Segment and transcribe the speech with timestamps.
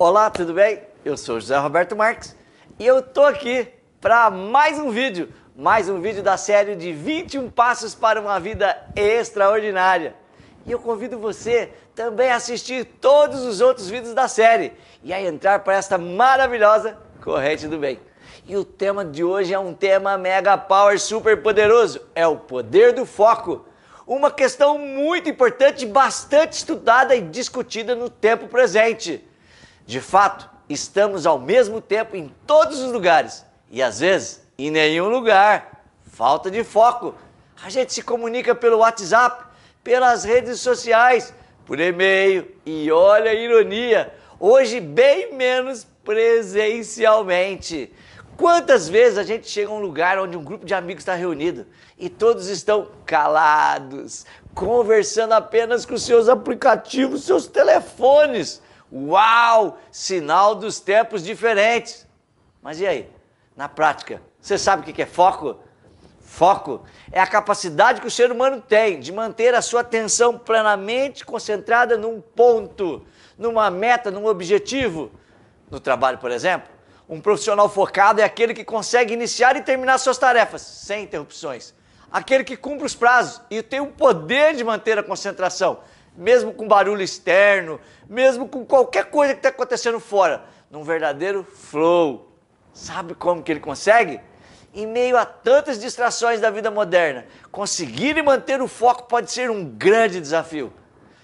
[0.00, 0.80] Olá, tudo bem?
[1.04, 2.36] Eu sou José Roberto Marques
[2.78, 3.66] e eu tô aqui
[4.00, 8.80] para mais um vídeo, mais um vídeo da série de 21 passos para uma vida
[8.94, 10.14] extraordinária.
[10.64, 14.72] E eu convido você também a assistir todos os outros vídeos da série
[15.02, 17.98] e a entrar para esta maravilhosa corrente do bem.
[18.46, 22.92] E o tema de hoje é um tema mega power super poderoso, é o poder
[22.92, 23.66] do foco.
[24.06, 29.26] Uma questão muito importante, bastante estudada e discutida no tempo presente.
[29.88, 35.08] De fato, estamos ao mesmo tempo em todos os lugares e às vezes em nenhum
[35.08, 35.82] lugar.
[36.12, 37.14] Falta de foco.
[37.64, 39.46] A gente se comunica pelo WhatsApp,
[39.82, 41.32] pelas redes sociais,
[41.64, 47.90] por e-mail e olha a ironia, hoje bem menos presencialmente.
[48.36, 51.66] Quantas vezes a gente chega a um lugar onde um grupo de amigos está reunido
[51.98, 58.60] e todos estão calados, conversando apenas com seus aplicativos, seus telefones
[58.92, 59.78] Uau!
[59.90, 62.06] Sinal dos tempos diferentes.
[62.62, 63.10] Mas e aí?
[63.56, 65.58] Na prática, você sabe o que é foco?
[66.20, 71.24] Foco é a capacidade que o ser humano tem de manter a sua atenção plenamente
[71.24, 73.04] concentrada num ponto,
[73.36, 75.10] numa meta, num objetivo.
[75.70, 76.68] No trabalho, por exemplo,
[77.08, 81.74] um profissional focado é aquele que consegue iniciar e terminar suas tarefas sem interrupções.
[82.12, 85.80] Aquele que cumpre os prazos e tem o poder de manter a concentração
[86.18, 92.36] mesmo com barulho externo, mesmo com qualquer coisa que está acontecendo fora, num verdadeiro flow.
[92.72, 94.20] Sabe como que ele consegue?
[94.74, 99.48] Em meio a tantas distrações da vida moderna, conseguir e manter o foco pode ser
[99.48, 100.72] um grande desafio.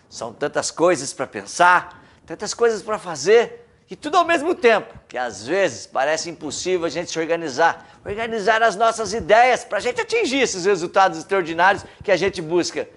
[0.09, 5.19] São tantas coisas para pensar, tantas coisas para fazer e tudo ao mesmo tempo, que
[5.19, 10.01] às vezes parece impossível a gente se organizar, organizar as nossas ideias para a gente
[10.01, 12.89] atingir esses resultados extraordinários que a gente busca.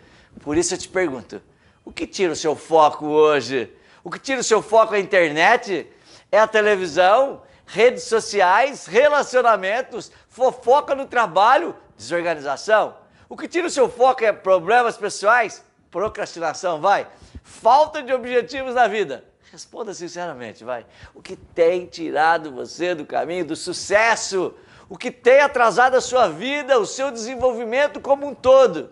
[0.41, 1.41] Por isso eu te pergunto,
[1.87, 3.73] o que tira o seu foco hoje?
[4.03, 5.89] O que tira o seu foco é a internet?
[6.29, 7.43] É a televisão?
[7.65, 8.85] Redes sociais?
[8.85, 10.11] Relacionamentos?
[10.27, 11.73] Fofoca no trabalho?
[11.95, 12.97] Desorganização?
[13.29, 15.63] O que tira o seu foco é problemas pessoais?
[15.89, 17.07] Procrastinação, vai?
[17.41, 19.23] Falta de objetivos na vida?
[19.49, 20.85] Responda sinceramente, vai.
[21.15, 24.53] O que tem tirado você do caminho do sucesso?
[24.89, 28.91] O que tem atrasado a sua vida, o seu desenvolvimento como um todo?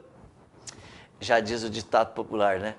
[1.19, 2.75] Já diz o ditado popular, né?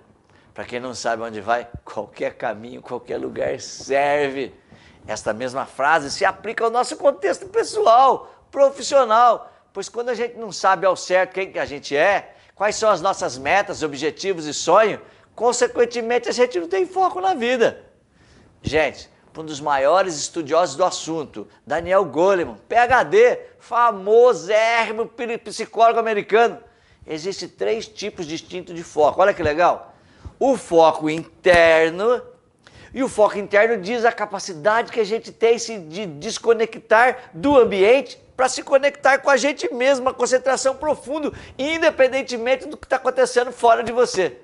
[0.56, 4.54] Para quem não sabe onde vai, qualquer caminho, qualquer lugar serve.
[5.06, 10.50] Esta mesma frase se aplica ao nosso contexto pessoal, profissional, pois quando a gente não
[10.50, 14.54] sabe ao certo quem que a gente é, quais são as nossas metas, objetivos e
[14.54, 14.98] sonhos,
[15.34, 17.84] consequentemente a gente não tem foco na vida.
[18.62, 24.50] Gente, um dos maiores estudiosos do assunto, Daniel Goleman, PhD, famoso
[25.44, 26.58] psicólogo americano,
[27.06, 29.20] existem três tipos distintos de foco.
[29.20, 29.92] Olha que legal
[30.38, 32.22] o foco interno.
[32.94, 38.18] E o foco interno diz a capacidade que a gente tem de desconectar do ambiente
[38.36, 43.50] para se conectar com a gente mesmo, uma concentração profunda, independentemente do que está acontecendo
[43.50, 44.38] fora de você.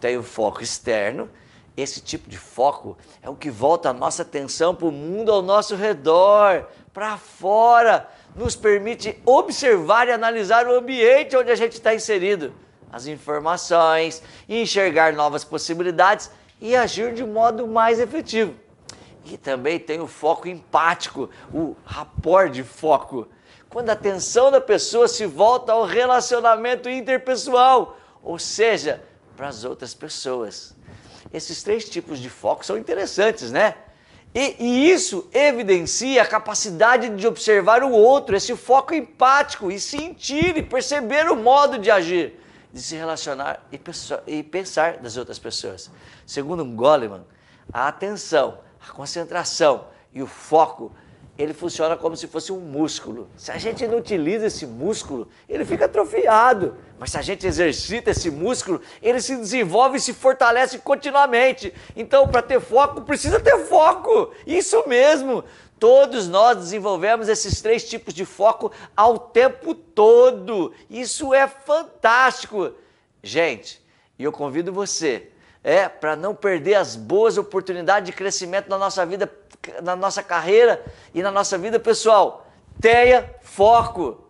[0.00, 1.30] Tem o foco externo.
[1.76, 5.42] Esse tipo de foco é o que volta a nossa atenção para o mundo ao
[5.42, 11.92] nosso redor, para fora, nos permite observar e analisar o ambiente onde a gente está
[11.94, 12.54] inserido
[12.94, 18.54] as informações, enxergar novas possibilidades e agir de modo mais efetivo.
[19.24, 23.26] E também tem o foco empático, o rapport de foco,
[23.68, 29.02] quando a atenção da pessoa se volta ao relacionamento interpessoal, ou seja,
[29.36, 30.76] para as outras pessoas.
[31.32, 33.74] Esses três tipos de foco são interessantes, né?
[34.32, 40.56] E, e, isso evidencia a capacidade de observar o outro, esse foco empático e sentir
[40.56, 42.43] e perceber o modo de agir
[42.74, 43.80] de se relacionar e,
[44.26, 45.88] e pensar das outras pessoas.
[46.26, 47.24] Segundo Goleman,
[47.72, 50.90] a atenção, a concentração e o foco,
[51.38, 53.28] ele funciona como se fosse um músculo.
[53.36, 56.76] Se a gente não utiliza esse músculo, ele fica atrofiado.
[56.98, 61.72] Mas se a gente exercita esse músculo, ele se desenvolve e se fortalece continuamente.
[61.94, 64.32] Então, para ter foco, precisa ter foco.
[64.46, 65.44] Isso mesmo.
[65.78, 70.72] Todos nós desenvolvemos esses três tipos de foco ao tempo todo.
[70.88, 72.72] Isso é fantástico.
[73.22, 73.84] Gente,
[74.18, 75.30] e eu convido você,
[75.62, 79.30] é, para não perder as boas oportunidades de crescimento na nossa vida,
[79.82, 82.46] na nossa carreira e na nossa vida pessoal.
[82.80, 84.23] Tenha foco.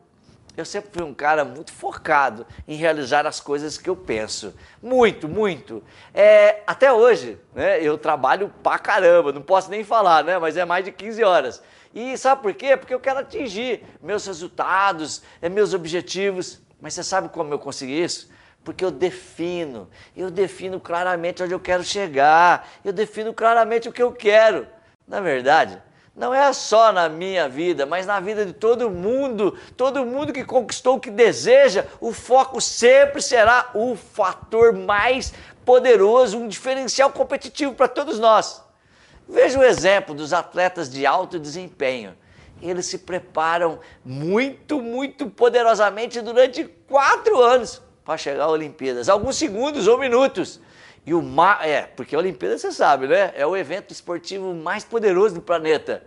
[0.56, 4.54] Eu sempre fui um cara muito focado em realizar as coisas que eu penso.
[4.80, 5.82] Muito, muito.
[6.12, 10.64] É, até hoje, né, eu trabalho pra caramba, não posso nem falar, né, mas é
[10.64, 11.62] mais de 15 horas.
[11.92, 12.76] E sabe por quê?
[12.76, 16.60] Porque eu quero atingir meus resultados, é, meus objetivos.
[16.80, 18.30] Mas você sabe como eu consegui isso?
[18.62, 24.02] Porque eu defino, eu defino claramente onde eu quero chegar, eu defino claramente o que
[24.02, 24.66] eu quero.
[25.06, 25.80] Na verdade,
[26.16, 30.44] não é só na minha vida, mas na vida de todo mundo, todo mundo que
[30.44, 35.34] conquistou o que deseja, o foco sempre será o fator mais
[35.64, 38.62] poderoso, um diferencial competitivo para todos nós.
[39.28, 42.14] Veja o exemplo dos atletas de alto desempenho.
[42.62, 49.88] Eles se preparam muito, muito poderosamente durante quatro anos para chegar às Olimpíadas, alguns segundos
[49.88, 50.60] ou minutos.
[51.06, 53.32] E o mar, é, porque a Olimpíada você sabe, né?
[53.36, 56.02] É o evento esportivo mais poderoso do planeta.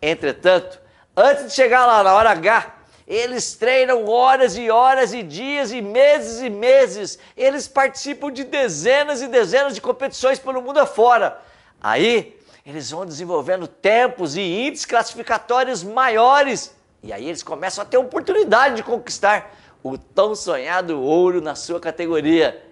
[0.00, 0.78] Entretanto,
[1.16, 2.74] antes de chegar lá na hora H,
[3.06, 7.18] eles treinam horas e horas e dias e meses e meses.
[7.36, 11.40] Eles participam de dezenas e dezenas de competições pelo mundo afora.
[11.80, 12.36] Aí,
[12.66, 16.74] eles vão desenvolvendo tempos e índices classificatórios maiores.
[17.00, 19.54] E aí eles começam a ter oportunidade de conquistar
[19.84, 22.65] o tão sonhado ouro na sua categoria.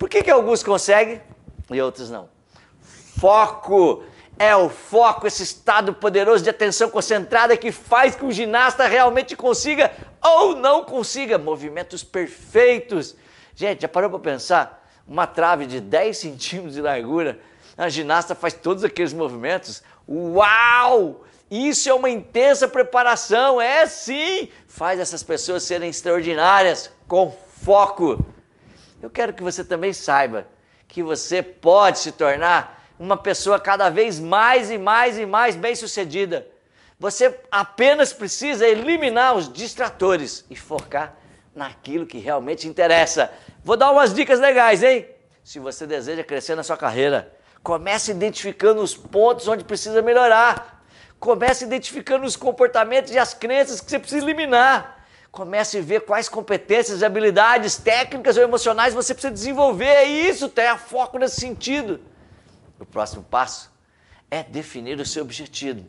[0.00, 1.20] Por que, que alguns conseguem
[1.70, 2.30] e outros não?
[3.18, 4.02] Foco!
[4.38, 9.36] É o foco, esse estado poderoso de atenção concentrada que faz que o ginasta realmente
[9.36, 9.92] consiga
[10.22, 13.14] ou não consiga movimentos perfeitos.
[13.54, 14.88] Gente, já parou para pensar?
[15.06, 17.38] Uma trave de 10 centímetros de largura,
[17.76, 19.82] a ginasta faz todos aqueles movimentos.
[20.08, 21.26] Uau!
[21.50, 24.48] Isso é uma intensa preparação, é sim!
[24.66, 28.24] Faz essas pessoas serem extraordinárias com foco.
[29.02, 30.46] Eu quero que você também saiba
[30.86, 36.46] que você pode se tornar uma pessoa cada vez mais e mais e mais bem-sucedida.
[36.98, 41.14] Você apenas precisa eliminar os distratores e focar
[41.54, 43.32] naquilo que realmente interessa.
[43.64, 45.08] Vou dar umas dicas legais, hein?
[45.42, 50.84] Se você deseja crescer na sua carreira, comece identificando os pontos onde precisa melhorar.
[51.18, 54.99] Comece identificando os comportamentos e as crenças que você precisa eliminar.
[55.30, 59.86] Comece a ver quais competências, habilidades técnicas ou emocionais você precisa desenvolver.
[59.86, 62.00] É isso, tenha foco nesse sentido.
[62.78, 63.70] O próximo passo
[64.30, 65.86] é definir o seu objetivo.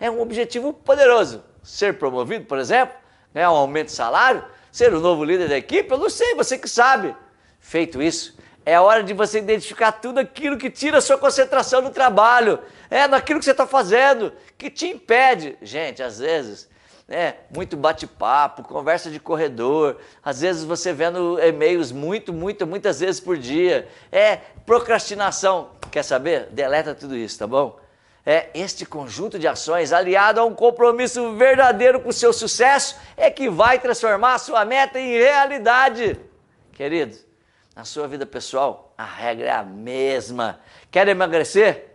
[0.00, 1.42] É um objetivo poderoso.
[1.62, 2.96] Ser promovido, por exemplo,
[3.34, 6.56] ganhar um aumento de salário, ser o novo líder da equipe, eu não sei, você
[6.56, 7.14] que sabe.
[7.60, 11.90] Feito isso, é hora de você identificar tudo aquilo que tira a sua concentração no
[11.90, 15.58] trabalho, é naquilo que você está fazendo, que te impede.
[15.60, 16.68] Gente, às vezes
[17.08, 23.18] né, muito bate-papo, conversa de corredor, às vezes você vendo e-mails muito, muito, muitas vezes
[23.18, 23.88] por dia.
[24.12, 25.70] É procrastinação.
[25.90, 26.48] Quer saber?
[26.50, 27.80] Deleta tudo isso, tá bom?
[28.26, 33.30] É este conjunto de ações aliado a um compromisso verdadeiro com o seu sucesso é
[33.30, 36.20] que vai transformar a sua meta em realidade.
[36.74, 37.24] Queridos,
[37.74, 40.60] na sua vida pessoal, a regra é a mesma.
[40.90, 41.86] Quer emagrecer?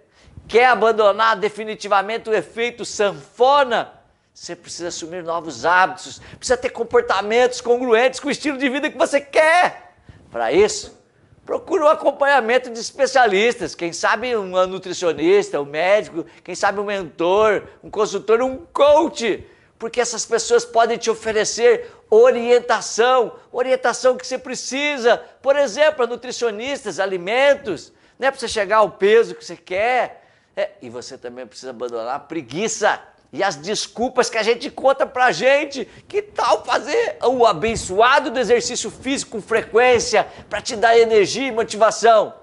[0.48, 4.03] Quer abandonar definitivamente o efeito sanfona?
[4.34, 8.98] Você precisa assumir novos hábitos, precisa ter comportamentos congruentes com o estilo de vida que
[8.98, 9.94] você quer.
[10.32, 11.00] Para isso,
[11.46, 17.68] procure um acompanhamento de especialistas, quem sabe um nutricionista, um médico, quem sabe um mentor,
[17.84, 19.46] um consultor, um coach,
[19.78, 27.94] porque essas pessoas podem te oferecer orientação, orientação que você precisa, por exemplo, nutricionistas, alimentos,
[28.18, 30.24] né, para você chegar ao peso que você quer.
[30.56, 33.02] É, e você também precisa abandonar a preguiça
[33.34, 35.86] e as desculpas que a gente conta pra gente.
[36.08, 41.52] Que tal fazer o abençoado do exercício físico com frequência para te dar energia e
[41.52, 42.36] motivação?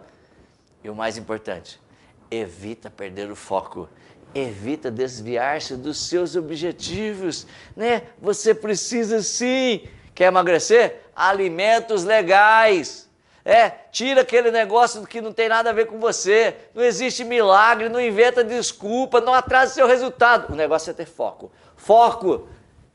[0.82, 1.80] E o mais importante,
[2.28, 3.88] evita perder o foco.
[4.34, 8.02] Evita desviar-se dos seus objetivos, né?
[8.20, 9.88] Você precisa sim.
[10.14, 11.02] Quer emagrecer?
[11.14, 13.09] Alimentos legais
[13.44, 16.56] é, tira aquele negócio que não tem nada a ver com você.
[16.74, 20.52] Não existe milagre, não inventa desculpa, não atrasa seu resultado.
[20.52, 21.50] O negócio é ter foco.
[21.76, 22.48] Foco.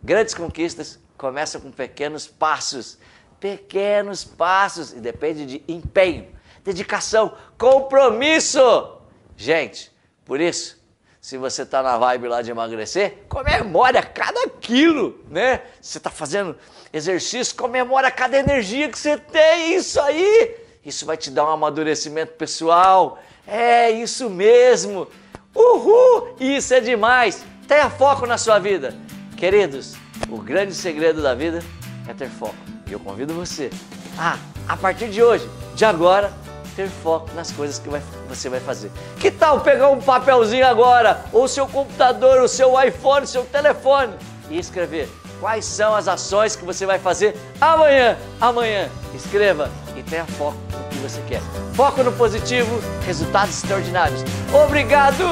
[0.04, 3.00] Grandes conquistas começam com pequenos passos.
[3.40, 4.94] Pequenos passos.
[4.94, 6.28] E depende de empenho,
[6.64, 9.00] dedicação, compromisso.
[9.36, 9.92] Gente,
[10.24, 10.80] por isso,
[11.25, 15.62] se você está na vibe lá de emagrecer, comemore a cada quilo, né?
[15.82, 16.55] Você está fazendo
[16.94, 20.55] exercício, comemora cada energia que você tem, isso aí.
[20.86, 23.17] Isso vai te dar um amadurecimento pessoal.
[23.48, 25.08] É isso mesmo.
[25.55, 26.36] Uhul!
[26.39, 27.44] Isso é demais.
[27.67, 28.94] Tenha foco na sua vida.
[29.36, 29.96] Queridos,
[30.29, 31.60] o grande segredo da vida
[32.08, 32.53] é ter foco.
[32.86, 33.72] E eu convido você
[34.15, 36.32] a, a partir de hoje, de agora,
[36.75, 38.91] ter foco nas coisas que vai, você vai fazer.
[39.20, 44.13] Que tal pegar um papelzinho agora, ou seu computador, o seu iPhone, seu telefone
[44.50, 48.17] e escrever quais são as ações que você vai fazer amanhã.
[48.39, 51.41] Amanhã, escreva e tenha foco no que você quer.
[51.74, 54.24] Foco no positivo, resultados extraordinários.
[54.65, 55.24] Obrigado!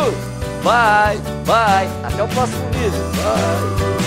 [0.64, 1.90] Bye, bye.
[2.06, 2.92] Até o próximo vídeo.
[3.18, 4.03] Bye.